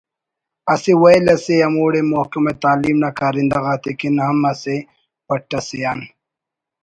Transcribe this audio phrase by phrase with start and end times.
[0.73, 4.75] اسہ ویل اسے ہموڑے محکمہ تعلیم نا کارندہ غاتے کن ہم اسہ
[5.25, 5.99] پٹ اسے آن